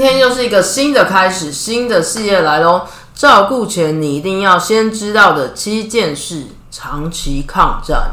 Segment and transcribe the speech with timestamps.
[0.00, 2.86] 天又是一个新的开始，新的事业来喽！
[3.14, 8.12] 照顾前你一定要先知道的七件事，长期抗战。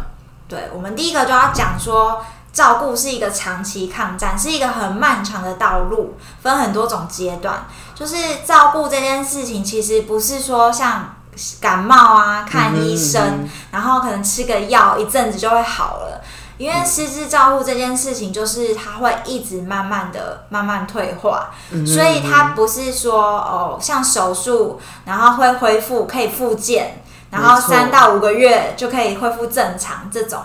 [0.50, 7.68] 对，我们第一个就要讲说，照顾是一个长期抗战，是一个很漫长的道路，分很多种阶段。
[7.96, 11.16] 就是照顾这件事情，其实不是说像
[11.62, 16.22] 感冒啊，看医生，嗯哼然后可能吃个药，一阵子就会好了。
[16.58, 30.40] 因为失智照护这件事情，就是它会一直慢慢的、慢慢退化，嗯所以它不是说哦，像手术，然后会恢复，可以复健，然后三到五个月就可以恢复正常这种。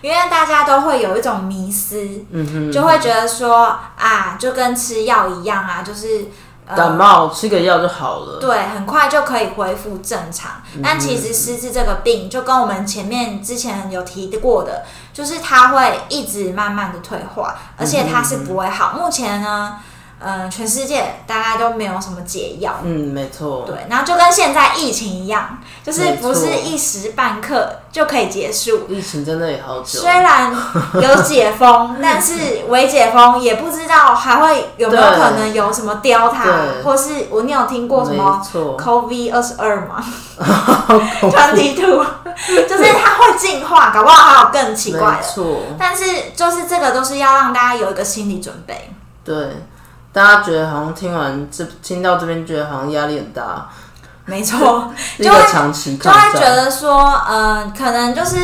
[0.00, 2.08] 因为大家都会有一种迷思，
[2.72, 8.38] 就会觉得说啊，就跟吃药一样啊，就是呃感冒吃个药就好了。
[8.40, 10.62] 对，很快就可以恢复正常。
[10.82, 18.92] 但其实失智这个病，就跟我们前面之前有提过的，就是它会一直慢慢的退化，而且它是不会好。
[18.98, 19.78] 目前呢，
[20.20, 22.80] 嗯、全世界大概都没有什么解药。
[22.82, 23.64] 嗯，没错。
[23.66, 28.86] 对，然后就跟现在疫情一样，就是不是一时半刻就可以结束。
[28.88, 30.00] 疫情真的也好久。
[30.00, 30.52] 虽然
[30.94, 32.34] 有解封，但是
[32.68, 40.04] 未解封也不知道还会有没有可能有什么 Delta，或是我你有听过什么没错 COVID 二十二吗？
[41.20, 42.04] Twenty two，
[42.66, 45.22] 就是它会进化，搞不好还有更奇怪的。
[45.22, 46.04] 错，但是
[46.34, 48.92] 就是这个都是要让大家有一个心理准备。
[49.24, 49.36] 对，
[50.12, 53.68] 大家觉得好像听完这听到这边，觉得好像压力很大，
[54.24, 56.10] 没错，就会个长期就。
[56.10, 58.36] 会觉得说，呃，可能就是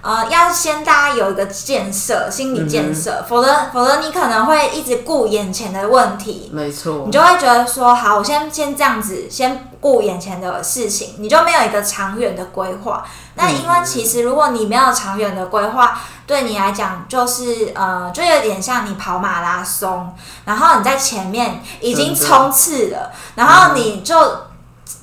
[0.00, 7.02] 呃，要先大家有一个建设，心理建设，否则否则你可能会一直顾眼前的问题，没错。
[7.06, 13.04] 你，就会觉得说，好，我先先这样子，先顾眼前的事情，你就没有一个长远的规划。
[13.34, 24.16] 那因为其实如果你没有长远的规划，对你来讲就是呃，就有点像你跑马拉松，然后你在前面已经冲刺了，然后你就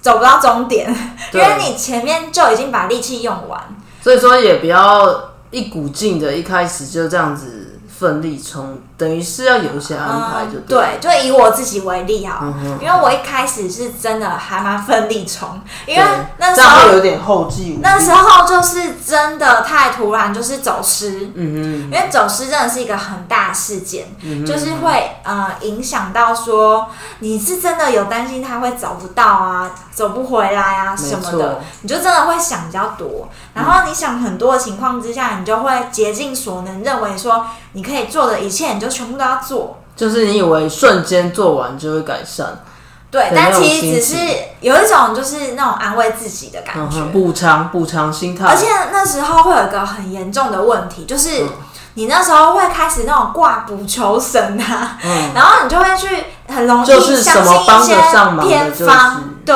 [0.01, 0.89] 走不到终点，
[1.33, 3.61] 因为你前面就已经把力气用完。
[4.05, 7.54] 所以说也不要一股劲的，一开始就这样子
[7.97, 16.03] 奋力冲，等于是要有一些安排就嗯，对就以我自己为例哈，嗯因为我一开始是真的还蛮奋力冲，因为
[16.37, 17.79] 那时候有点后继。
[17.81, 21.31] 那时候就是真的太突然，就是走失。
[21.35, 26.87] 嗯因为走失真的是一个很大事件，嗯就是会呃影响到说
[27.19, 33.29] 你是真的有担心他会找不到啊，走不回来啊什么的，你就真的会想比较多。
[33.53, 39.77] 然后你想很多的情况之下，你就会竭尽所能，认为说你可以做的一切，你就全部都要做。
[39.95, 42.63] 就是你以为瞬间做完就会改善，
[43.09, 44.15] 对，但其实只是
[44.59, 46.97] 有一种就是那种安慰自己的感觉。
[46.97, 51.49] 嗯，补偿补偿心态，而且那时候会有一个很严重的问题，就是嗯。
[51.97, 59.55] 你那时候会开始那种挂补求神啊，嗯，然后你就会去很容易就是什么相信一些偏方，对。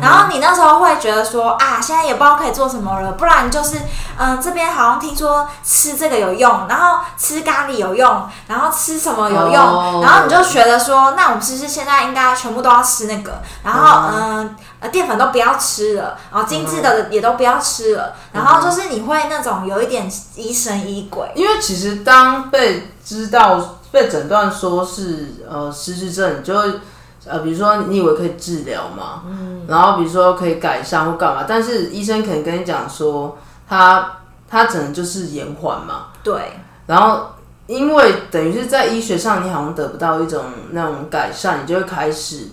[0.00, 3.78] 然后你那时候会觉得说啊，现在也不知道可以做什么了，不然就是
[4.18, 13.42] 嗯、这边好像听说吃这个有用，然后吃咖喱有用，然后吃什么有用，哦然后你就觉得说，那我们是不是现在应该全部都要吃那个？
[13.62, 26.80] 然后嗯呃淀粉都不要吃了，然后精致的也都不要吃了，然后就是你会那种有一点疑神疑鬼，因为其实当被知道被诊断说是呃失智症，你就会
[27.28, 33.36] 呃比如说你以为可以治疗嘛，嗯，然后比如说可以改善或干嘛，但是医生可能跟你讲说，
[33.68, 34.18] 他
[34.48, 36.06] 他只能就是延缓嘛。
[36.22, 37.30] 对，然后
[37.66, 42.48] 因为等于是在医学上，你好像得不到一种那种改善，你就会开始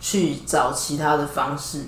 [0.00, 1.86] 去找其他的方式。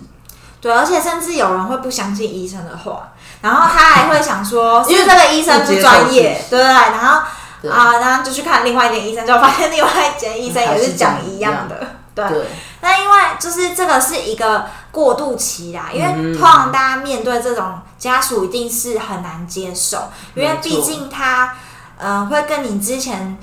[0.61, 6.73] 对，而且甚至有人会不相信医生的话，然后他还会想说， 因为这个医生不专业，对不对？
[6.73, 7.23] 然后
[7.61, 11.87] 对啊，然后就去看另外一间医生，就发现另外一间医生也是是讲一样的。
[12.14, 12.46] 对，对，
[12.81, 21.56] 那因为就是这个是一个过渡期啦，因为嗯通常大家面对这种家属一定是很难接受，因为毕竟他
[21.99, 23.38] 嗯、呃会跟你之前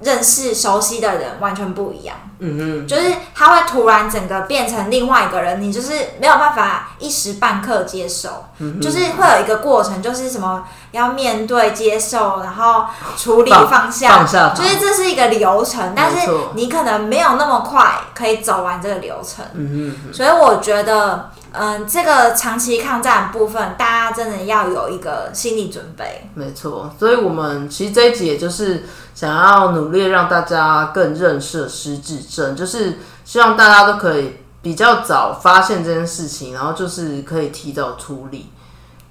[0.00, 2.16] 认识熟悉的人完全不一样。
[2.38, 2.86] 嗯嗯。
[2.86, 12.84] 就是他会突然整个变成另外一个人，你就是没有办法一时半刻接受，嗯就是会有一个过程，就是什么要面对、接受，然后
[13.16, 14.28] 处理、放放下，放。
[14.28, 26.28] 下就是这是一个流程，但是你可能没有那么快可以走完这个流程，嗯嗯所以我觉得，嗯，这个长期抗战部分，大家真的要有一个心理准备。
[26.34, 26.94] 没错。
[26.98, 38.50] 所以我们其实这一集也就是想要努力让大家更认识失智症，就是希望大家都可以比较早发现这件事情，然后就是可以提早处理。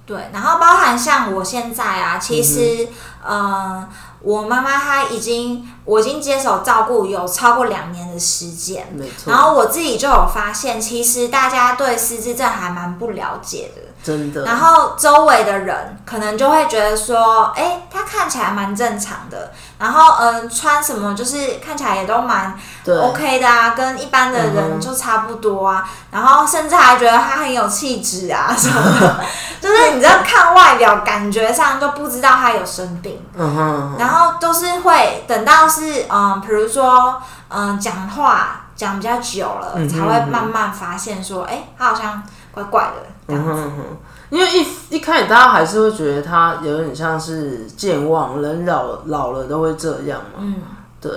[0.06, 2.86] 对，然后包含像我现在啊，其实，
[3.28, 3.88] 嗯、
[4.20, 13.82] 我妈妈她已经，我已经接手照顾有超过两年的时间，没错，然后我自己就有发现，其实大家对失智症还蛮不了解的。
[14.02, 19.50] 真的，然后周围的人可能就会觉得说，哎，他看起来蛮正常的，
[19.80, 22.56] 然后嗯，穿什么就是看起来也都蛮
[22.86, 29.20] OK 的啊，跟一般的嗯人就差不多啊，然后甚至还觉得他很有气质啊 什么的，
[29.60, 43.50] 就是你知道看外表感觉上就不知道他有生病，嗯哼嗯哼，然后都是会等到是嗯，比如说嗯讲话讲比较久了，嗯哼才会慢慢发现说，哎，他好像怪怪的这样子。
[43.50, 43.96] 嗯哼嗯哼，
[44.30, 50.38] 因为一一开始大家还是会觉得他有点像是健忘，人老老了都会这样嘛。
[50.38, 50.56] 嗯，
[51.00, 51.12] 对，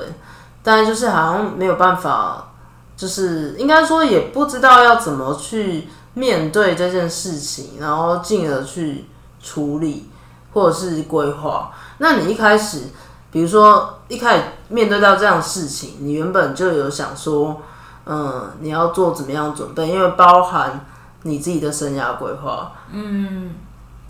[0.61, 2.49] 但就是好像没有办法，
[2.97, 9.05] 就是应该说也不知道要怎么去面对这件事情，然后进而去
[9.41, 10.09] 处理
[10.53, 11.71] 或者是规划。
[11.97, 12.83] 那你一开始，
[13.31, 17.61] 比如说一开始面对到这样的事情，你原本就有想说，
[18.05, 20.85] 嗯，你要做怎么样准备，因为包含
[21.23, 22.71] 你自己的生涯规划。
[22.91, 23.55] 嗯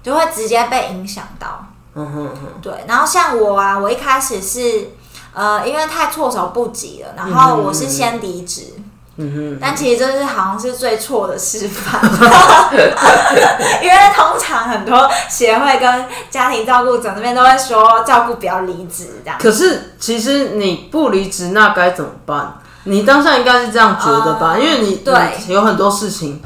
[0.02, 1.66] 就会直接被影响到。
[1.96, 4.92] 嗯哼哼，对，然后像我啊，我一开始是
[5.34, 8.74] 呃，因为太措手不及了，然后我是先离职。
[8.78, 8.89] 嗯
[9.34, 12.00] 哼，但其实这是好像是最错的示范，
[13.84, 19.38] 因为通常很多协会跟家庭照顾者那边都会说照顾不要离职这样。
[19.42, 22.60] 可是其实你不离职，那该怎么办？
[22.86, 24.52] 你当下应该是这样觉得吧？
[24.54, 25.14] 呃因为你对
[25.48, 26.42] 你有很多事情，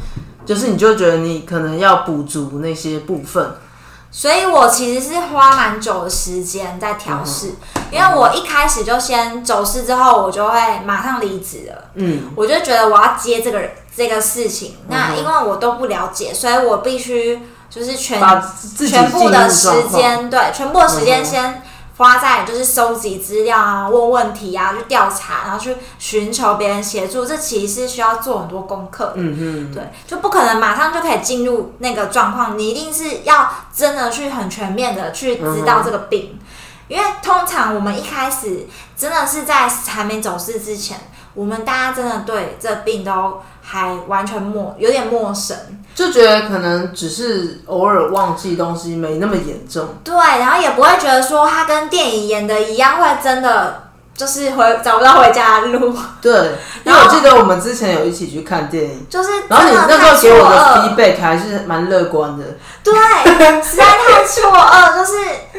[0.45, 3.45] 就是你就觉得你可能要补足那些部分。
[4.15, 7.55] 所以我其实是花蛮久的时间在调试，
[7.91, 11.85] 因为我一开始就先走失之后，我就会马上离职了。
[11.95, 18.21] 嗯，我就觉得我要接这个这个事情，那因为我都不了解，所以我必须就是全
[18.87, 21.63] 全部的时间，对，全部的时间先
[21.95, 29.13] 花在就是收集资料啊、问问题啊、去调查，然后去寻求别人协助，这其实是需要做很多功课的。
[29.17, 36.39] 嗯哼，对，就不可能马上就可以进入那个状况，你一定是要真的去很全面的去知道这个病，
[36.87, 38.65] 因为通常我们一开始
[38.97, 40.99] 真的是在还没走失之前，
[41.35, 45.55] 我们大家真的对这病都还完全陌有点陌生，
[45.95, 49.87] 就觉得可能只是偶尔忘记东西，没那么严重。
[50.03, 56.31] 对，然后也不会觉得说他跟电影演的一样，会真的就是回找不到回家的路，对，
[56.83, 62.45] 因为我记得我们之前有一起去看电影，就是然后你那时候给我的 feedback 还是蛮乐观的。
[62.83, 62.93] 对，
[63.61, 65.13] 实在太错愕，就是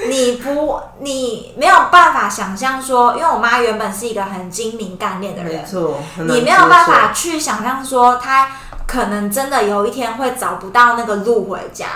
[0.08, 8.48] 你不，你没有办法想象说，因为我妈原本是一个很精明干练的人，没错，你没有办法去想象说她
[8.94, 11.86] 可能真的有一天会找不到那个路回家，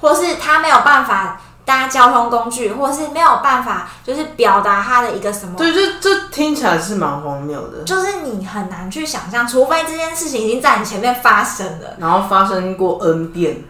[0.00, 5.54] 或是他没有办法搭交通工具，或是没有办法就是表达他的一个什么。
[5.56, 7.82] 对，这这听起来是蛮荒谬的。
[7.84, 11.96] 就是你很难去想象，除非这件事情已经在你前面发生了。
[11.98, 13.64] 然后发生过 N 遍，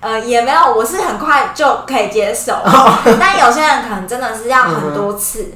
[0.00, 2.56] 呃，也没有，我是很快就可以接受，
[3.20, 5.52] 但有些人可能真的是要很多次。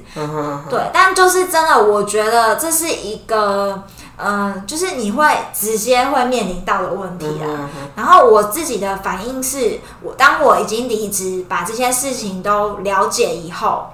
[0.69, 3.83] 对，但就是真的，我觉得这是一个，
[4.17, 7.69] 嗯、就是你会直接会面临到的问题啦。
[7.97, 13.91] 然后我自己的反应是，我当我已经离职，把这些事情都了解以后，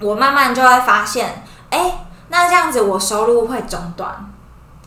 [0.00, 4.32] 我慢慢就会发现，哎，那这样子我收入会中断。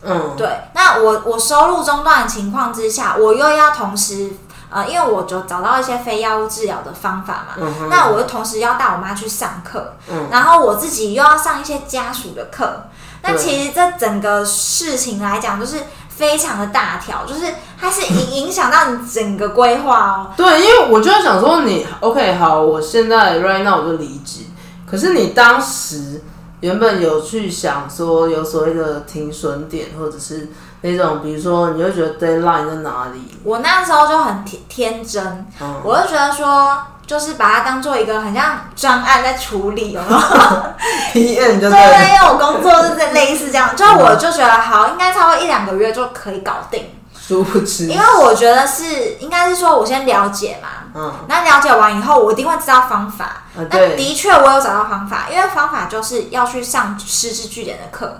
[0.02, 4.32] 嗯，对，那我我收入中断的情况之下，我又要同时
[4.68, 12.82] 呃，因为我就找到一些非药物治疗的方法嘛，嗯哼那我就同时要带我妈去上课，嗯然后我自己又要上一些家属的课。
[13.22, 15.76] 那其实这整个事情来讲，就是
[16.08, 17.46] 非常的大条，就是
[17.80, 20.30] 它是影影响到你整个规划哦。
[20.36, 24.40] 对，因为我就在想说你 OK 好，我现在 right now 我就离职，
[24.84, 26.22] 可是你当时
[26.60, 30.48] 原本有去想说有所谓的停损点，或者是
[30.82, 33.20] 那种比如说你会觉得 deadline 在哪里？
[33.44, 36.76] 我那时候就很天天真，嗯，我就觉得说，
[37.06, 40.18] 就是把它当做一个很像专案在处理，有没有？
[41.12, 51.12] PM 就对对因为我工作就是类似这样，就我就觉得好，应该超过一两个月就可以搞定，殊不知，因为我觉得是应该是说我先了解嘛，嗯。
[51.28, 53.24] 那了解完以后，我一定会知道方法。
[53.24, 58.18] 啊那对的确我有找到方法，因为方法就是要去上师资据点的课，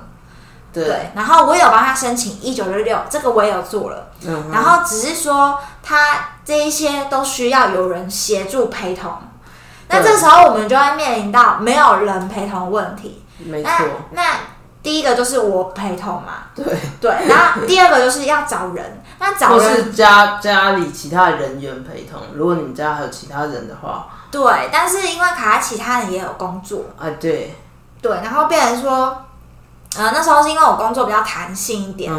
[0.72, 9.12] 对，对，然后我也有帮他申请一九六六，这个我也有做了，嗯然后只是说他这一些都需要有人协助陪同。
[9.88, 13.22] 那这时候我们就会面临到没有人陪同的问题。
[13.38, 13.70] 没错，
[14.12, 14.22] 那
[14.82, 16.64] 第一个就是我陪同嘛，对，
[17.00, 19.02] 对，然后第二个就是要找人。
[19.18, 27.54] 那找或人是家家里其他人员陪同，如果你们家还有其他人的话，对，但是因为卡在其他人也有工作，啊对，
[28.00, 29.21] 对，然后变成说，
[29.98, 32.10] 呃，那时候是因为我工作比较弹性一点，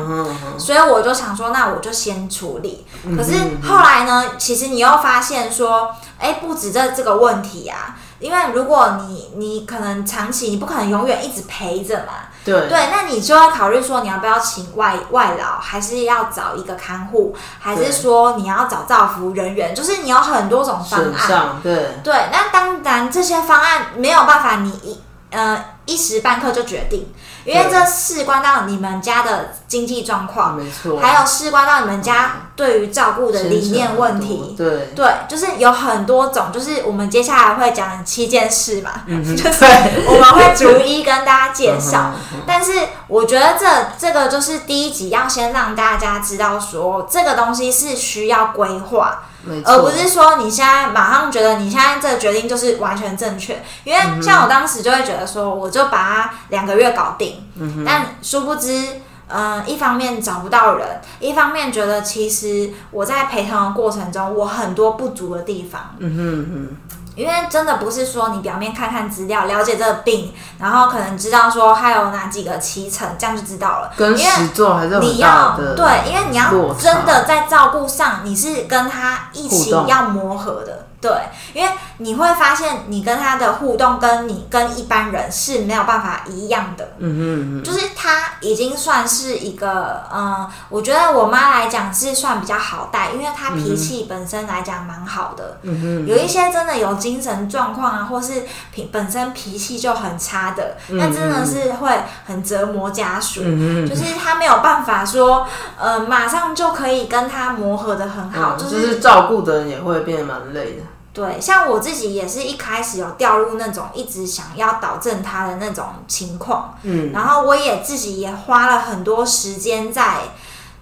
[0.60, 2.86] 所以我就想说，那我就先处理。
[3.04, 3.34] 嗯可是
[3.68, 12.70] 后来呢，其实你又发现说，哎，不止这这个问题啊，因为如果你你可能长期，你不可能永远一直陪着嘛，对。
[12.70, 21.60] 对，那你就要考虑说，你要不要请外外劳，还是要找一个看护，还是说你要找造福人员，就是你有很多种方案。
[21.64, 25.02] 对，对，那当然这些方案没有办法你一
[25.32, 27.12] 呃一时半刻就决定，
[27.46, 34.54] 因为这事关到你们家的经济状况，没错，还有事关到你们家对于照顾的理念问题。
[34.58, 42.12] 对，对，就是有很多种，就是我们接下来会讲七件事嘛，嗯，就是对我们会逐一跟大家介绍。
[42.46, 42.74] 但是
[43.08, 43.66] 我觉得这
[43.98, 49.24] 这个就是第一集要先让大家知道说，这个东西是需要规划，
[49.66, 53.64] 而不是说你现在马上觉得你现在这个决定就是完全正确。
[53.84, 57.44] 因为像我当时就会觉得说，我就把它两个月搞定，
[57.84, 59.02] 但殊不知。
[59.34, 65.96] 嗯，一方面找不到人，一方面觉得其实我在陪同的过程中，我很多不足的地方。
[65.98, 66.78] 嗯哼嗯
[67.16, 73.92] 因为真的不是说你表面看看资料，了解这个病，然后可能知道说还有哪几个脐橙，这样就知道了。
[73.96, 81.12] 跟因为实作还是你要对，因为你要真的在照顾上，你是跟他一起要磨合的，对，
[81.54, 101.92] 因为你会发现你跟他的互动跟你跟一般人是没有办法一样的，嗯哼嗯，就是他已经算是一个，嗯，我觉得我妈来讲是算比较好带，因为她脾气本身来讲蛮好的，嗯哼，有一些真的有精神状况啊，或是脾本身脾气就很差的，那真的是会
[102.26, 103.42] 很折磨家属。
[103.44, 105.46] 嗯嗯，就是他没有办法说，
[105.78, 110.84] 呃，马上就可以跟他磨合的很好，嗯就、就是是照顾的人也会变得蛮累的，
[111.14, 111.40] 对。
[111.40, 120.22] 像我自己也是一开始有掉入那种一直想要导正他的那种情况，嗯，然后我也自己也花了很多时间在，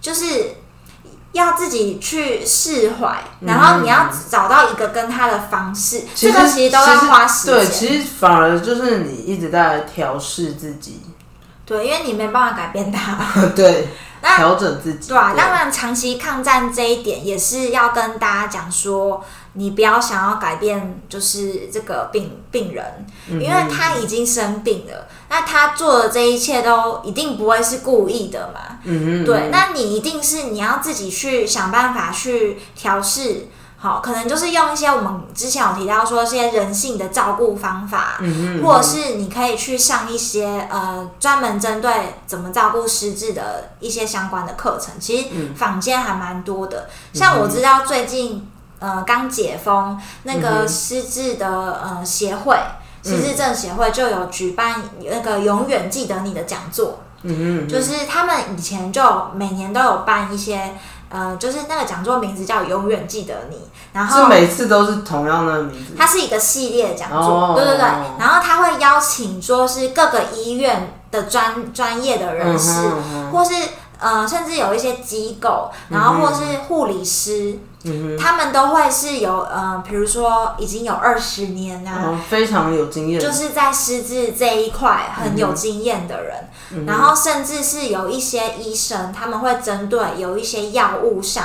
[0.00, 0.56] 就是
[1.32, 7.72] 要自己去释怀，然后你要找到一个跟他的方式，这个其实都要花时间对，间。
[7.72, 11.00] 其实反而就是你一直在调试自己，
[11.64, 13.18] 对，因为你没办法改变他。
[13.56, 19.24] 对，那调整自己，对啊，当然长期抗战这一点也是要跟大家讲说，
[19.54, 28.78] 你不要想要改变，就是这个病病人，因为他已经生病了，那他做的这一切都一定不会是故意的嘛。
[28.84, 33.48] 嗯嗯，对，那你一定是你要自己去想办法去调试。
[33.82, 46.88] 好，可能就是用一些我们之前有提到说一些人性的照顾方法，嗯嗯，或者是你可以去上一些呃专门针对怎么照顾失智的一些相关的课程，其实坊间还蛮多的。
[47.12, 48.48] 像我知道最近
[48.78, 51.48] 呃刚解封那个失智的
[51.82, 52.56] 呃协会，
[53.02, 59.02] 失智症协会就有举办那个永远记得你的讲座，嗯嗯，就是他们以前就
[59.34, 60.72] 每年都有办一些。
[61.12, 63.58] 呃，就是那个讲座名字叫“永远记得你”，
[63.92, 67.86] 然后是每次都是同样的名字，它是一个系列的讲座，哦对对对。
[68.18, 73.52] 然后他会邀请说是各个医院的专专业的人士，嗯哼嗯或是
[74.02, 82.02] 呃甚至有一些机构，然后或是护理师，嗯他们都会是有呃，比如说已经有二十年啊。
[82.04, 91.44] 哦，非常有经验，就是在失智这一块很有经验的人，然后甚至是有一些医生，他们会针对有一些药物上，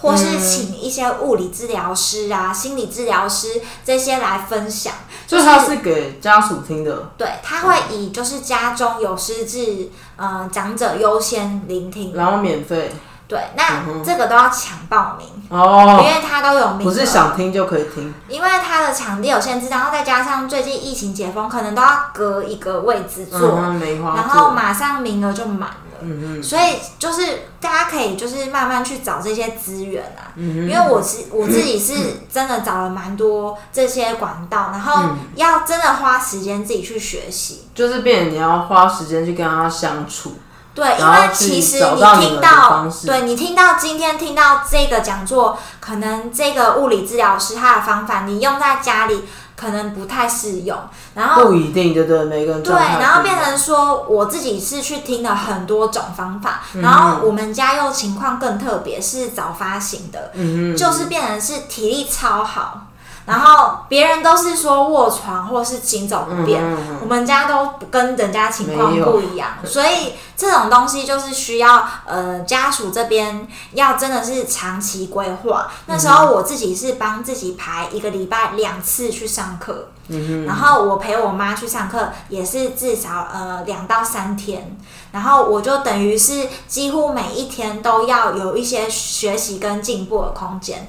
[0.00, 4.92] 或是请一些物理治疗师啊、心理治疗师这些来分享。
[5.26, 12.90] 就是他是给家属听的，对，他会以就是家中有失智呃长者优先聆听，然后免费
[13.30, 25.76] 对，那这个都要抢报名哦，因哦，为他都有名额，不是想听就可以听，因为它的场地有限制，然后再加上最近疫情解封，可能都要隔一个位置坐，嗯，梅花然后座，马上名额就满了。
[26.02, 31.92] 嗯嗯所以就是大家可以就是慢慢去找这些资源啊，嗯因为我是我自己是
[32.32, 35.18] 真的找了蛮多这些管道，然后嗯。
[35.36, 37.68] 要真的花时间自己去学习。
[37.74, 40.34] 就是变成你要花时间去跟他相处，
[40.80, 50.74] 对，因为其实你听到对你听到今天听到这个讲座，可能这个物理治疗师他的方法，你用在家里可能不太适用，
[51.14, 52.24] 然后不一定，对对？
[52.24, 60.32] 每个人对，然后变成说我自己是去听了很多种方法，嗯然后我们家又情况更特别，是早发型的，
[60.74, 62.86] 就是变成是体力超好，
[63.30, 66.96] 然后别人都是说卧床或是行走不便，嗯嗯嗯。
[67.02, 75.70] 我们家都跟人家情况不一样，所以这种东西就是需要呃家属这边要真的是长期规划。
[75.86, 84.76] 那时候我自己是帮自己排一个礼拜两次去上课，嗯然后我陪我妈去上课也是至少呃两到三天，
[85.12, 90.88] 然后我就等于是几乎每一天都要有一些学习跟进步的空间，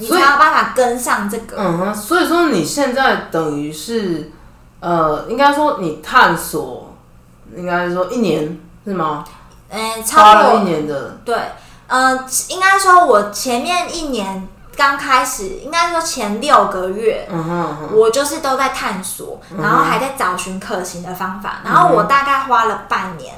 [0.00, 1.56] 你才有办法跟上这个。
[1.58, 4.32] 嗯哼，所以说你现在等于是，
[4.80, 6.96] 呃，应该说你探索，
[7.54, 9.24] 应该说一年是吗？
[9.68, 11.36] 嗯，花超了一年的，对，
[11.86, 17.28] 呃，应该说我前面一年刚开始，应该说前六个月。
[17.30, 23.34] 嗯哼嗯哼，我就是都在探索，然后还在找寻可行的方法，然后我大概花了半年，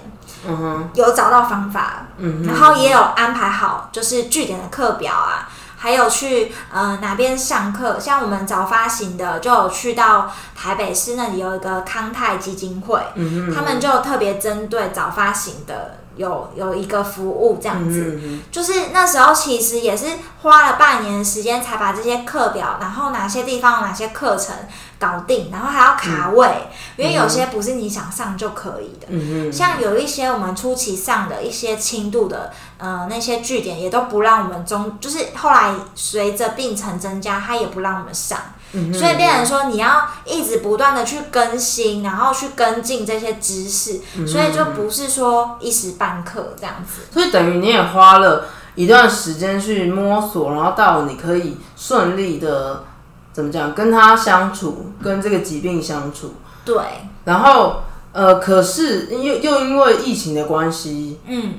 [0.47, 5.51] 嗯哼，有找到方法，嗯哼，然后也有安排好，就是据点的课表啊，
[5.83, 18.21] 还有去呃哪边上课，像我们早发行的就有去到台北市那里有一个康泰基金会，嗯哼，他们就特别针对早发行的有有一个服务这样子。
[18.23, 20.07] 嗯就是那时候其实也是
[20.43, 24.55] 花了半年的时间才把这些课表，然后哪些地方有哪些课程
[24.99, 29.53] 搞定，然后还要卡位，因为有些不是你想上就可以的。
[29.53, 38.39] 像有一些我们初期上的一些轻度的，呃，那些据点也都不让我们中，就是后来随着病程增加，他也不让我们上，
[38.73, 44.27] 嗯所以变成说你要一直不断的去更新，然后去跟进这些知识，嗯。
[44.27, 47.03] 所以就不是说一时半刻这样子。
[47.13, 52.85] 所以等于你也花了一段时间去摸索，然后到你可以顺利的
[53.33, 56.77] 怎么讲跟他相处，跟这个疾病相处，对，
[57.25, 57.83] 然后
[58.13, 61.55] 呃，可是又又因为疫情的关系，嗯，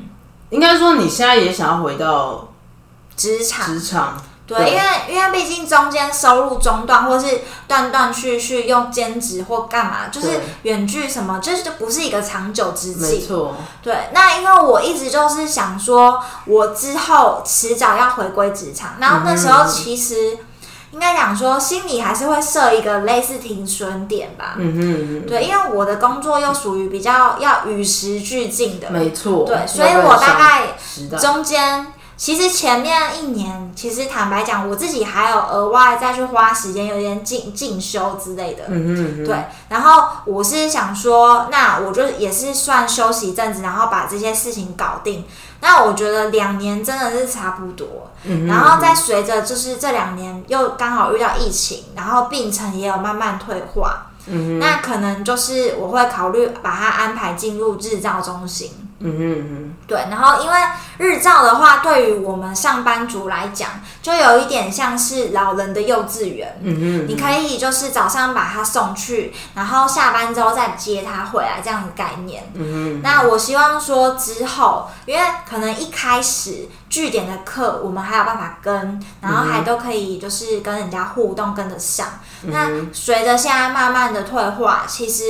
[0.49, 2.51] 应该说你现在也想要回到
[3.15, 3.65] 职场。
[3.65, 4.21] 职场，
[4.57, 13.01] 对，因为因为毕竟中间收入中断，或是断断续续用兼职或干嘛，就是远距什么，这就不是一个长久之计。
[13.01, 20.37] 没错，对，那因为我一直就是想说，我之后迟早要回归职场，然后那时候其实
[20.91, 24.55] 应该讲说，心里还是会设一个类似停损点吧。
[24.57, 38.65] 嗯哼嗯对，因为我的工作又属于比较要与时俱进的，，没错，对，所以我大概，中间其实前面一年，其实坦白讲，我自己还有额外再去花时间，有点进进修之类的。
[39.25, 45.25] 对，然后我是想说，那我就也是算休息一阵子，然后把这些事情搞定。
[45.59, 48.11] 那我觉得两年真的是差不多，
[48.47, 58.82] 然后再随着就是这两年又刚好遇到疫情，然后病程也有慢慢退化，嗯那可能就是我会考虑把它安排进入日照中心。
[59.03, 60.57] 嗯哼嗯对，然后因为
[60.97, 63.69] 日照的话，对于我们上班族来讲，
[64.01, 66.47] 就有一点像是老人的幼稚园。
[66.63, 72.49] 哼嗯哼，你可以就是早上把他送去，然后下班之后再接他回来，这样的概念。
[72.53, 82.07] 嗯哼，那我希望说之后，因为可能一开始据点的课我们还有办法跟，然后还都可以就是跟人家互动跟得上。
[82.43, 85.23] 那随着现在慢慢的退化，其实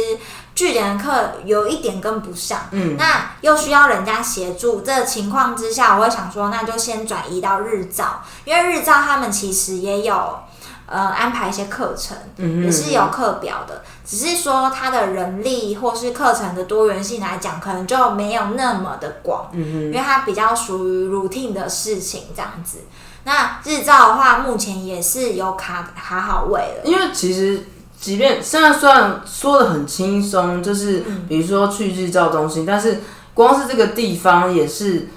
[0.56, 10.40] 据点的课有一点跟不上，嗯那又需要人家协助，这个情况之下，我会想说，那就先转移到日照，因为日照他们其实也有
[10.86, 22.80] 呃安排一些课程，嗯也是有课表的，只是说它的人力或是课程的多元性来讲，可能就没有那么的广，嗯因为它比较属于 routine 的事情这样子。
[23.26, 26.82] 那日照的话，目前也是有卡卡好位了。
[26.84, 27.66] 因为其实，
[28.04, 33.00] 即便现在虽然说的很轻松，就是嗯比如说去日照中心，但是
[33.34, 35.08] 光是这个地方也是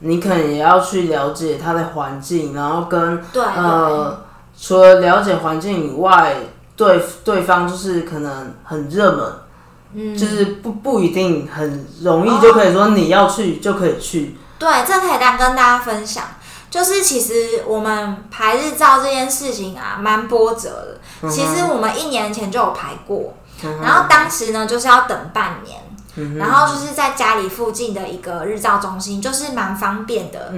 [0.00, 4.22] 你可能也要去了解它的环境，然后跟对呃，
[4.60, 6.36] 除了了解环境以外，
[6.76, 9.32] 对对方就是可能很热门，
[9.94, 14.36] 嗯，就是不不一定很容易就可以说你要去就可以去。
[14.58, 16.24] 对，这可以当跟大家分享。
[16.70, 21.00] 就是其实我们排日照这件事情啊，蛮波折的。
[21.22, 23.34] 嗯其实我们一年前就有排过，
[23.82, 25.80] 然后当时呢就是要等半年，
[26.16, 30.52] 嗯然后就是在家里附近的一个日照中心，就是蛮方便的。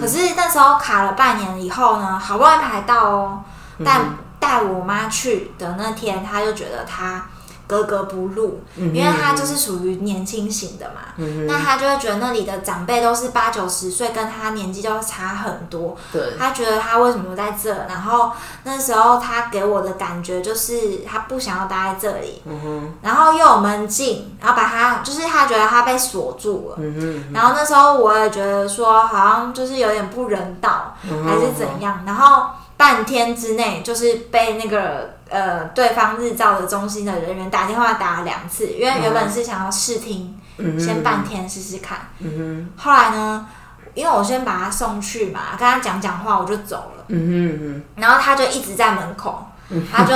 [0.00, 3.38] 可是那时候卡了半年以后呢，好不容易排到哦，
[3.78, 4.00] 嗯但
[4.40, 7.26] 带我妈去的那天，她就觉得她
[7.70, 11.14] 格格不入，嗯因为他就是属于年轻型的嘛，
[11.46, 17.72] 那他就会觉得那里的长辈都是八九十岁，跟他年纪就差很多，对，他觉得他为什么在这？
[17.88, 18.32] 然后
[18.64, 26.76] 那时候他给我的感觉就是他不想要待在这里，嗯然后又有门禁，然后把他就是他觉得他被锁住了。
[26.78, 32.02] 嗯然后那时候我也觉得说，好像就是有点不人道，嗯还是怎样。
[32.04, 32.46] 然后
[32.80, 42.08] 半天之内，就是被那个呃对方日照的中心的人员打电话打了两次，因为原本是想要试听，嗯先半天试试看。
[42.20, 43.46] 嗯后来呢，
[43.92, 47.04] 因为我先把他送去嘛，跟他讲讲话，我就走了。
[47.08, 49.44] 嗯嗯然后他就一直在门口，
[49.92, 50.14] 他就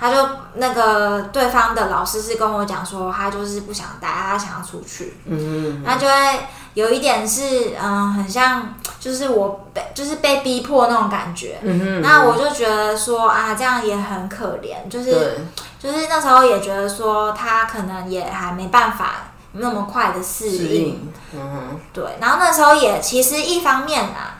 [0.00, 5.18] 他就那个对方的老师是跟我讲说，他就是不想待，他想要出去。
[5.26, 6.40] 嗯那就会
[6.74, 11.58] 有一点是，嗯，很像就是我被就是被逼迫那种感觉。
[11.62, 15.40] 嗯那我就觉得说啊，这样也很可怜，就是，
[15.78, 22.04] 就是那时候也觉得说他可能也还没办法那么快的适适应，嗯哼对。
[22.20, 24.38] 然后那时候也其实一方面啊，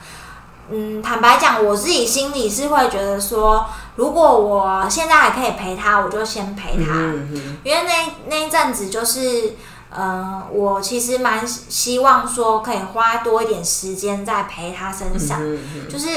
[0.71, 6.93] 嗯，坦白讲，我自己心里是会觉得说，如果我现在还可以陪他，我就先陪他。
[6.93, 9.55] 嗯因为那那一阵子就是，
[9.91, 16.09] 呃，我其实蛮希望说可以花多一点时间在陪他身上，嗯就是。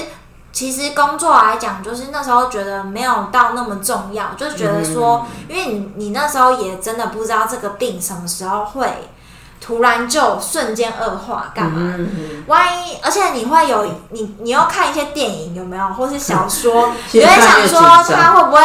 [0.53, 8.85] 其实工作来讲，就是那时候觉得没有到那么重要，就觉得说，因为你你那时候也真的不知道这个病什么时候会
[9.61, 11.95] 突然就瞬间恶化，干嘛？
[11.97, 17.79] 嗯万一，而且你会有你，你要看一些电影有没有，或是小说， 你越会想说
[18.13, 18.61] 他会不会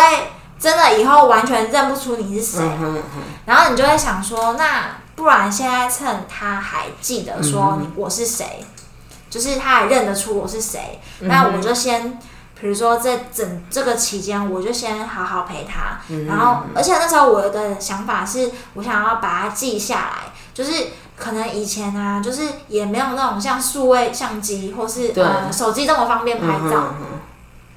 [0.58, 2.60] 真的以后完全认不出你是谁？
[2.80, 3.02] 嗯
[3.44, 8.64] 然后你就会想说，那不然现在趁他还记得说我是谁，
[9.30, 12.18] 就是他还认得出我是谁，嗯那我就先。
[12.58, 16.00] 比如说，在整这个期间，我就先好好陪他。
[16.08, 20.86] 嗯然后，而且那时候我的想法是，我想要把它记下来，就是
[21.18, 26.94] 可能以前啊，就是也没有那种像数位相机或是呃手机这么方便拍照。
[26.98, 27.20] 嗯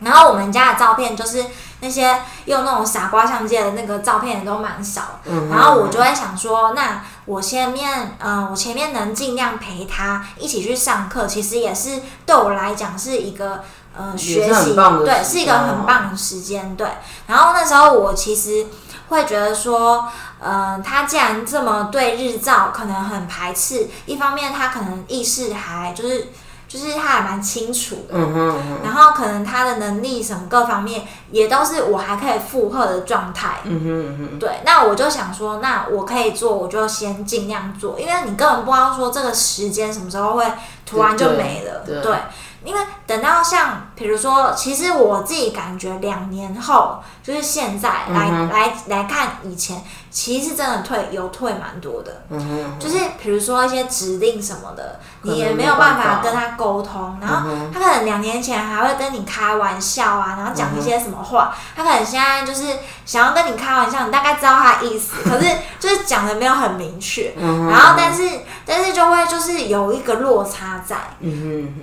[0.02, 1.44] 然后我们家的照片就是
[1.82, 13.64] 那些用那种傻瓜相机的那个照片都蛮少，嗯然后我就会想说，那我前面，嗯、我前面能尽量陪他一起去上课，其实也是对我来讲是一个。
[13.98, 16.88] 呃，学习对，是一个很棒的时间，对。
[17.28, 18.68] 然后那时候我其实
[19.10, 20.08] 会觉得说，
[20.40, 26.30] 呃，他既然这么对日照可能很排斥，一方面他可能意识还就是
[26.70, 33.58] 就是他还蛮清楚的，嗯哼然后可能他的能力什么各方面也都是我还可以负荷的状态。
[33.64, 40.46] 嗯哼嗯哼，对，那我就想说，那我可以做，我就先尽量做，因为你根本不知道说这个时间什么时候会
[40.86, 41.82] 突然就没了。
[41.84, 42.18] 对对对，
[42.64, 47.00] 因为等到像比如说，其实我自己感觉两年后，
[47.30, 52.24] 就是现在来、嗯来来看以前，其实真的退有退蛮多的。
[52.32, 56.22] 嗯哼，就是比如说一些指令什么的，你也没没有办法。
[56.24, 62.66] 跟他沟通，然后他可能两年前还会跟你开玩笑啊，然后讲一些什么话，他可能现在就是
[63.06, 65.48] 想要跟你开玩笑，你大概知道他意思， 可是
[65.80, 68.24] 就是讲的没有很明确，嗯然后但是
[68.66, 70.96] 但是就会就是有一个落差在，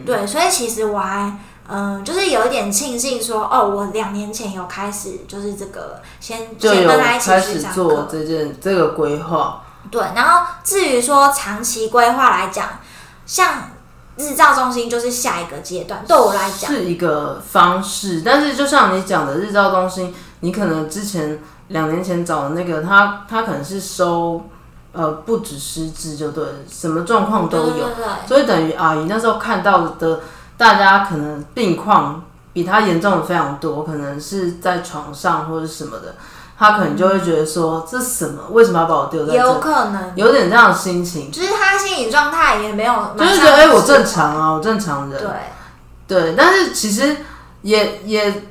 [0.04, 1.32] 对，所以其实我还。
[1.68, 12.68] 嗯，就是有一点庆幸说，哦，我两年前有开始，就是这个先就有先跟他一起开始做这件这个规划，对，然后至于说长期规划来讲，
[13.26, 13.70] 像
[14.16, 24.42] 日照中心就是下一个阶段，对我来讲，是一个方式，但是就像你讲的日照中心，你可能之前两年前找的那个，他他可能是收
[24.92, 28.28] 呃不止失智就对了，什么状况都有，对对对对。
[28.28, 30.20] 所以等于阿姨那时候看到的，
[30.56, 36.14] 大家可能病况比他严重的非常多，可能是在床上或者什么的，
[36.58, 39.60] 他可能就会觉得说这什么，为什么要把我丢在也有？
[39.60, 45.28] 可能，有点这样的心情，就是他心理状态也没有就是觉得哎、我正常啊，我正常人，对，
[46.08, 47.18] 对，但是其实
[47.60, 48.48] 也也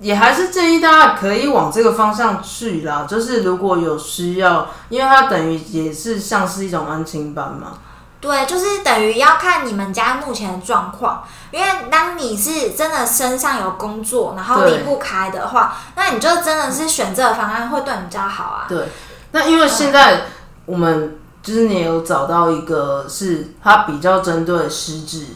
[0.00, 3.06] 也还是建议大家可以往这个方向去啦。
[3.08, 7.78] 就是如果有需要，因为他等于也是像是一种安亲班嘛。
[8.26, 18.66] 对，就是等于要看你们家目前的状况，因为当你是真的身上有工作，然后离不开的话，那你就真的是选这个方案会对你比较好啊。
[18.68, 18.88] 对，
[19.30, 20.22] 那因为现在
[20.64, 25.26] 我们就是你有找到一个是它比较针对失智。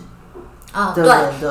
[0.73, 1.05] 嗯，对，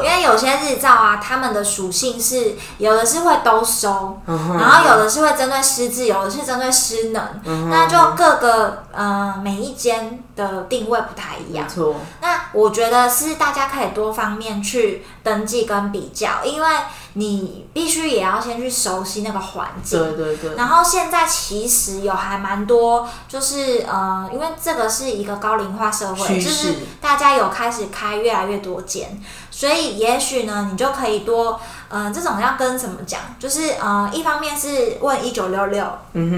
[0.03, 7.21] 因为有些日照啊，他们的属性是有的是会都收，然后有的是会针对失智，有的是针对失能，
[7.69, 11.67] 那就各个呃每一间的定位不太一样。
[11.67, 16.67] 错，那我觉得是大家可以多方面去登记跟比较，因为。
[17.13, 20.55] 你必须也要先去熟悉那个环境，对对对。
[20.55, 29.19] 然后现在其实有还蛮多，就是呃，因为这个是一个高龄化社会，就是大家有开始开越来越多间，
[29.49, 35.85] 所以也许呢，你就可以多，嗯，这种要跟怎么讲，就是呃，一方面是问一九六六，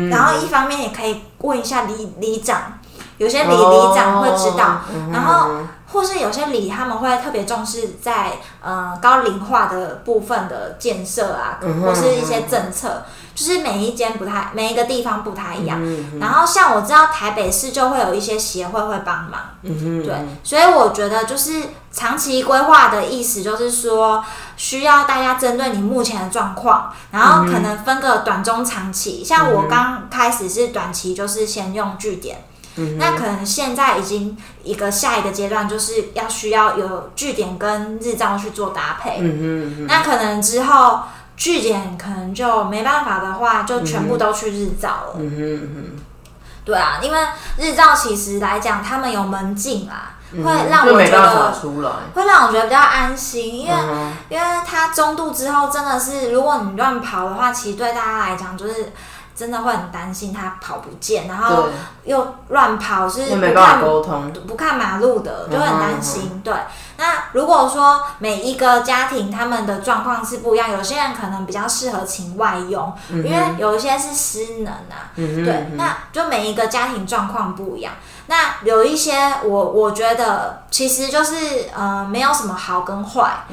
[0.10, 2.80] 然后一方面也可以问一下里里长，
[3.18, 4.82] 有些里里长会知道，
[5.12, 5.52] 然后。
[5.92, 13.04] 或是有些里他们会特别重视在呃高龄化的部分的建设啊，或是一些政策，
[13.36, 15.80] 就是每一间不太每一个地方不太一样。
[16.20, 19.40] 然后像我知道台北市就会有一些协会会帮忙，
[20.04, 24.24] 对，所以我觉得就是长期规划的意思就是说
[24.56, 29.24] 需要大家针对你目前的状况，然后可能分个短中长期。
[29.24, 32.46] 像我刚开始是短期，就是先用据点。
[32.98, 39.18] 那可能现在已经一个下一个阶段，就是要需要有据点跟日照去做搭配。
[39.20, 41.02] 嗯那可能之后
[41.36, 45.16] 据点可能就没办法的话，就全部都去日照了。
[45.18, 45.86] 嗯哼嗯
[46.64, 47.20] 对啊，因为
[47.58, 51.52] 日照其实来讲，他们有门禁啊，会让我觉得
[52.14, 53.74] 会让我觉得比较安心，因为
[54.30, 58.94] 因为它中度之后真的是，如果你乱跑的话，其实对大家来讲就是。
[59.34, 61.70] 真的会很担心它跑不见，然后
[62.04, 66.42] 又乱跑，是不看沟通，不看马路的，就很担心。
[66.44, 66.54] 对，
[66.98, 75.12] 那如果说每一个家庭他们的状况是不一样，有些人可能比较适合请外佣，因为有一些是失能啊。
[75.16, 77.94] 对，那就每一个家庭状况不一样。
[78.28, 83.44] 那有一些，我我觉得其实就是呃，没有什么好跟坏，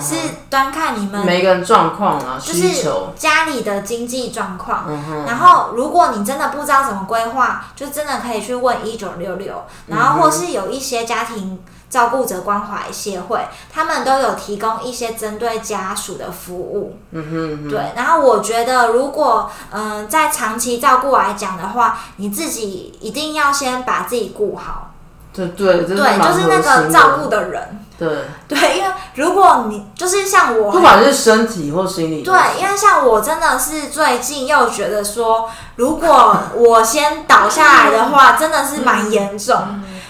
[0.00, 0.14] 是
[0.48, 4.84] 端看你们每个人状况啊，就是家里的经济状况。
[5.26, 11.58] 然后，如果你真的不知道怎么规划，就真的可以去问一九六六，然后或是有一些家庭。
[11.90, 13.40] 照顾者关怀协会，
[13.72, 16.98] 他们都有提供一些针对家属的服务。
[17.12, 17.24] 嗯
[17.64, 17.80] 哼，对。
[17.96, 24.90] 然后我觉得，如果嗯在长期照顾来讲的话，你自己一定要先把自己顾好。
[25.32, 27.86] 对对对，就是那个照顾的人。
[27.98, 28.08] 对。
[28.46, 39.56] 对，因为如果你就是像我，不管是身体或心理，对，因为像我真的是最近又觉得说，如果我先倒下来的话，真的是蛮严重。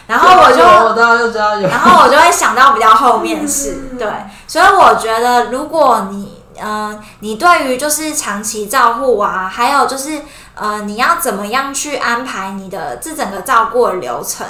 [0.06, 0.62] 然后我就，
[1.68, 4.08] 然后我就会想到比较后面是，对，
[4.46, 10.22] 所以我觉得如果你，嗯，你对于就是长期照护啊，还有就是，
[10.54, 14.46] 呃，你要怎么样去安排你的这整个照顾的流程，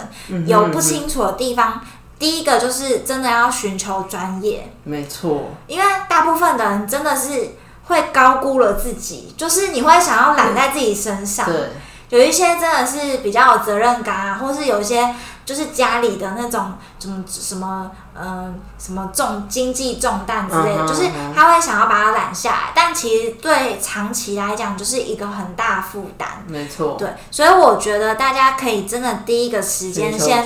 [0.46, 1.81] 有不清楚的地方，
[2.18, 11.70] 第一个就是真的要寻求专业，没错，因为大部分的人真的是会高估了自己，就是你会想要揽在自己身上，对，
[12.11, 15.14] 有一些真的是比较有责任感啊，或是有一些。
[15.48, 26.44] 就是家里的那种什么什么嗯什么重经济重担之类的，就是他会想要把它揽下来，但其实对长期来讲就是一个很大负担。
[26.46, 30.44] 没错，对，所以我觉得大家可以真的第一个时间先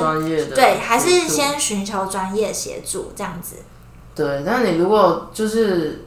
[0.54, 3.56] 对，还是先寻求专业协助这样子。
[4.14, 6.06] 对，但你如果就是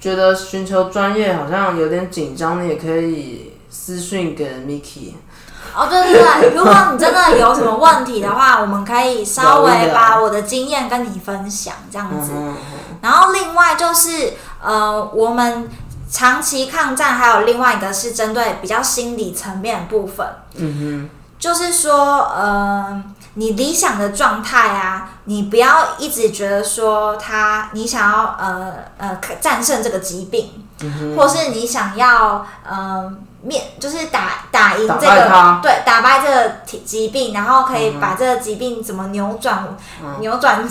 [0.00, 5.14] 觉得寻求专业好像有点紧张，你也可以私讯给 Miki。
[5.74, 12.32] 哦，对对对，如果你真的有什么问题的话，我们可以稍微把我的经验跟你分享这样子。
[13.00, 15.68] 然后另外就是，呃，我们
[16.10, 20.26] 长期抗战还有另外一个是针对比较心理层面的部分。
[20.56, 23.02] 嗯哼，就是说，呃，
[23.34, 30.66] 你理想的状态啊，你不要一直觉得说他，你想要呃呃战胜这个疾病，
[31.16, 33.24] 或是你想要嗯。
[33.42, 36.52] 面就是打打赢这个对打败这个
[36.84, 39.76] 疾病，然后可以把这个疾病怎么扭转
[40.20, 40.66] 扭转？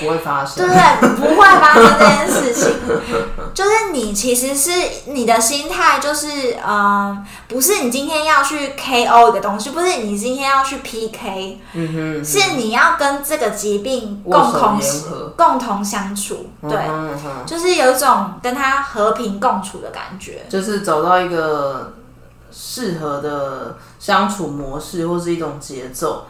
[0.00, 1.08] 不会发生，对不对？
[1.16, 2.74] 不会发生这件事情。
[3.54, 4.70] 就是你其实是
[5.06, 14.80] 你的心态，就是嗯，不是你今天要去 KO 一个东西，不是你今天要去 PK，嗯哼，是你要跟这个疾病共同
[15.36, 16.78] 共同相处，对，
[17.46, 21.92] 就是有一种跟他和平共处的感觉，就是找到一个。
[22.58, 26.24] 适合的相处模式或是一种节奏，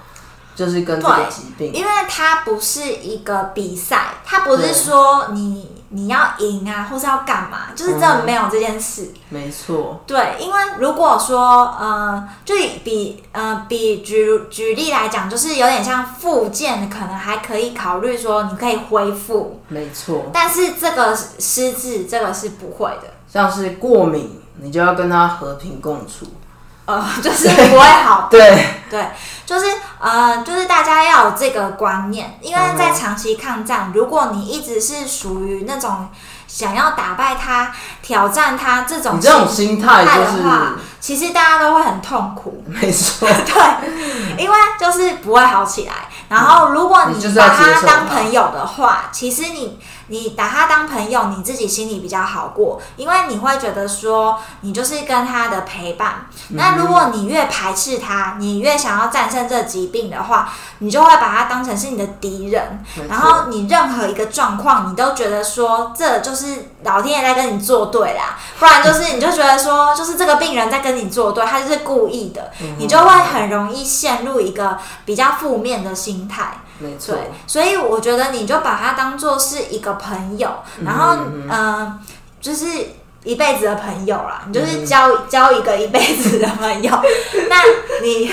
[0.56, 9.12] 就是跟这个疾病，因为它不是一个比赛，它不是说你你要赢啊，或是要干嘛，就是真的没有这件事。
[9.28, 26.26] 没错，对，因为如果说呃，就比呃比举举例来讲，就是有点像复健，可能还可以考虑说你可以恢复，没错，但是这个失智这个是不会的，像是过敏，你就要跟他和平共处。
[26.86, 28.28] 呃， 就是不会好。
[28.30, 29.08] 对，对，
[29.44, 29.66] 就是
[29.98, 36.08] 呃，就是大家要有这个观念，因为嗯在长期抗战，如果你一直是属于那种
[36.46, 42.62] 想要打败他、挑战他这种你这种心态态就是的话，其实大家都会很痛苦。
[42.70, 45.92] 没错，对，因为就是不会好起来。
[46.28, 56.26] 然后，如果你把他当朋友的话，其实你你把他当朋友，你自己心里比较好过，因为你会觉得说，你就是跟他的陪伴。
[56.50, 62.84] 嗯那如果你越排斥他，你越想要战胜这疾病的话，你就会把他当成是你的敌人。
[63.08, 76.60] 然后你任何一个状况，你都觉得说这就是老天爷在跟你作对啦，不然就是你就觉得说就是这个病人在跟你作对，他就是故意的，嗯你就会很容易陷入一个比较负面的心态。
[76.78, 80.50] 没错，对，所以我觉得你就把他当做是一个朋友，
[80.84, 81.98] 然后嗯、呃
[82.40, 82.66] 就是。
[83.26, 86.92] 一辈子的朋友啦，你就是交、交一个一辈子的朋友。
[87.50, 87.56] 那
[88.00, 88.32] 你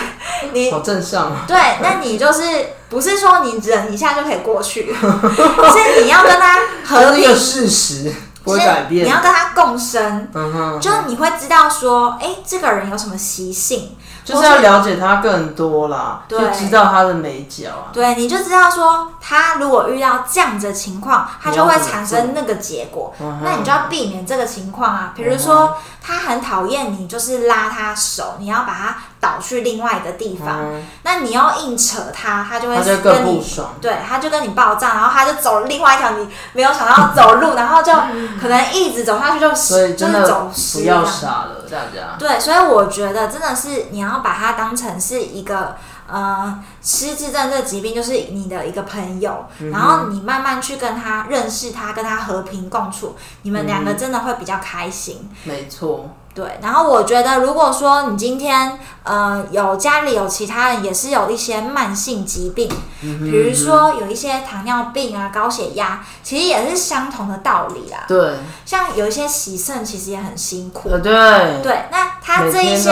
[0.52, 2.44] 你好正向啊，对，那你就是
[2.90, 9.10] 不是说你忍一下就可以过去，是你要跟他和平这是一个，事实，不会是改变你。
[9.10, 17.92] 要跟他共生，嗯哼，就你会知道说，哎、这个人有什么习性，就是要了解他更多啦，就知道他的美角啊。
[17.94, 23.14] 对，你就知道说，他如果遇到这样子的情况，他就会产生那个结果。
[23.20, 25.14] 嗯那你就要避免这个情况啊。
[25.16, 30.60] 比如说，他很讨厌你，就是拉他手，你要把他导去另外一个地方。
[30.66, 33.76] 嗯那你要硬扯他，他就会跟你不爽。
[33.82, 37.94] 对，他就跟你爆炸，然后他就走另外一条你没有想到走路，然后就
[38.40, 42.18] 可能一直走下去就所以真的就是走不要失了，大家。
[42.18, 45.76] 对，所以我觉得真的是你要把它当成是一个
[46.08, 55.30] 呃失智症这个疾病，就是你的一个朋友，嗯然后你慢慢去跟他认识他，跟他和平共处，你们两嗯个真的会比较开心。
[55.44, 62.68] 没错，对，然后我觉得，如果说你今天呃有家里有其他人也是有一些慢性疾病，
[63.02, 68.06] 嗯比如说有一些糖尿病啊、高血压，其实也是相同的道理啦。
[68.08, 68.34] 对，
[68.66, 70.90] 像有一些洗肾，其实也很辛苦。
[70.90, 72.90] 呃，对，对，那他这一些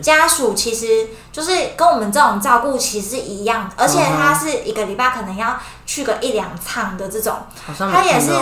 [0.00, 7.36] 家属其实就是跟我们这种照顾其实一样，而且他是一个礼拜可能要去个一两趟的这种，
[7.78, 8.32] 他也是。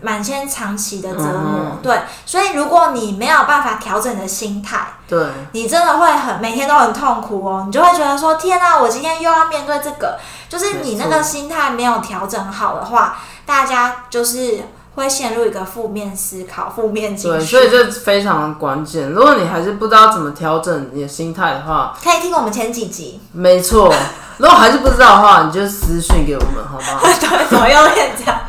[0.00, 1.72] 满千长期的折磨。
[1.72, 10.16] 嗯对，所以如果你没有办法调整你的心态，对，你真的会很每天都很痛苦哦，你就会觉得说天啊，我今天又要面对这个，
[10.48, 14.62] 就是你那个心态没有调整好的话，大家就是
[14.94, 17.46] 会陷入一个负面思考、负面情对，绪。
[17.46, 19.10] 所以这非常的关键。
[19.10, 23.92] 如果你还是不知道怎么调整你的心态的话，可以听我们前几集，没错。
[24.38, 27.06] 如果还是不知道的话，你就私讯给我们，好不好？
[27.20, 28.40] 对，怎么又变这样？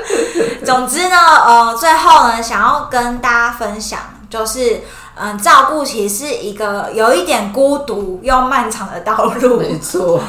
[0.64, 3.98] 总之呢，呃，最后呢，想要跟大家分享，
[4.30, 4.82] 就是，
[5.14, 9.58] 嗯、照顾其实是一个有一点孤独又漫长的道路。
[9.58, 10.20] 没错，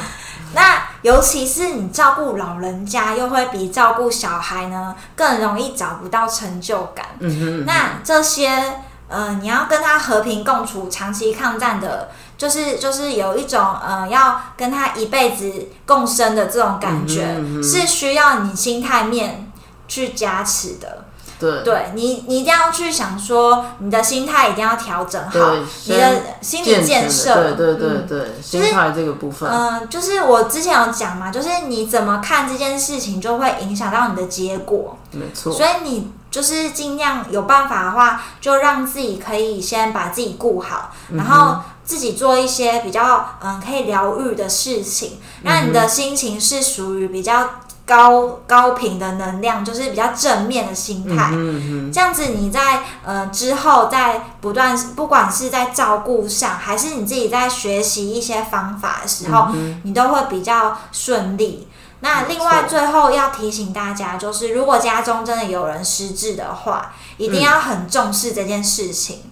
[0.54, 7.06] 那尤其是你照顾老人家，又会比照顾小孩呢更容易找不到成就感。
[7.18, 19.52] 嗯哼，那这些，呃，你要跟他和平共处、长期抗战的，就是就是有一种呃，要跟他一辈子共生的这种感觉，嗯哼嗯哼是需要你心态面
[19.86, 21.03] 去加持的。
[21.44, 25.54] 对，对你，你一定要去想说，你的心态一定要调整好，
[25.86, 34.96] 你的心理建设，对对嗯对对，心态这个部分，嗯，就是我之前有讲嘛，就是你怎么看这件事情，就会影响到你的结果。
[35.10, 47.48] 没错，所以你就是尽量有办法的话，就让自己可以先把自己顾好，嗯然后自己做一些比较嗯可以疗愈的事情，让你的心情是属于比较
[47.86, 51.30] 高高频的能量，就是比较正面的心态。
[51.32, 59.48] 嗯这样子你在呃之后在不断，不管是在照顾上，还是你自己在学习一些方法的时候，
[59.84, 61.68] 你都会比较顺利。
[62.00, 69.22] 那另外最后要提醒大家，就是如果家中真的有人失智的话，一定要很重视这件事情，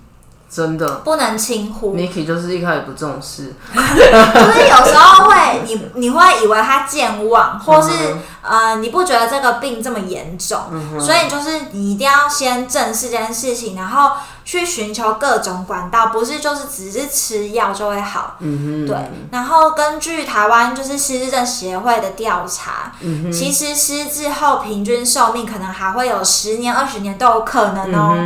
[0.53, 0.97] 真的。
[0.97, 1.97] 不能轻忽。
[1.97, 10.59] ，Miki 就是一开始不重视， 就是有时候会，你你会以为他健忘，或是、嗯呃，你不觉得这个病这么严重，
[11.01, 18.37] 所以就是你一定要先正视这件事情，然后去寻求各种管道，不是就是只是吃药就会好。
[18.41, 18.97] 对，
[19.31, 28.17] 然后根据台湾就是失智症协会的调查，嗯，其实失智后平均寿命可能还会有十年、二十年都有可能哦。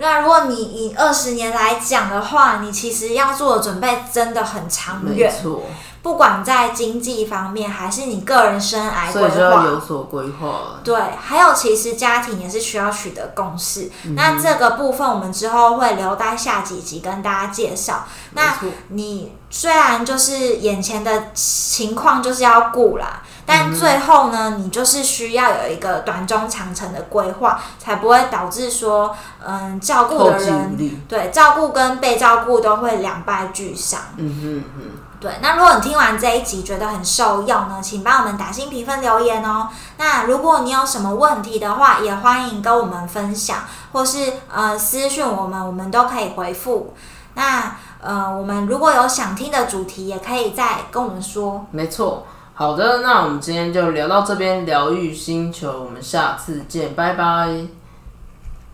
[0.00, 5.62] 那如果你以二十年来讲的话，你其实要做的准备真的很长没远，错，
[6.02, 9.64] 不管在经济方面还是你个人生涯规所以就要划。
[9.66, 10.80] 有所规划。
[10.82, 13.90] 对，还有其实家庭也是需要取得共识。
[14.04, 18.04] 嗯那这个部分我们之后会留待下几集跟大家介绍。
[18.32, 18.56] 那
[18.88, 30.78] 你虽然就是眼前的情况就是要顾啦，嗯但最后呢，你就是需要有一个短中长程的规划，才不会导致说，嗯，照顾的人。
[31.08, 34.00] 对照顾跟被照顾都会两败俱伤。
[34.16, 34.82] 嗯哼嗯
[35.20, 39.68] 对，那如果你听完这一集觉得很受用呢，请帮我们打新评分留言哦。
[39.98, 43.58] 那如果你有什么问题的话，也欢迎跟我们分享，
[43.92, 46.94] 或是呃私讯我们，我们都可以回复。
[47.34, 51.66] 那呃，我们如果有想听的主题，也可以再跟我们说。
[51.70, 52.26] 没错。
[52.54, 57.79] 好的，那我们今天就聊到这边，疗愈星球，我们下次见，拜拜。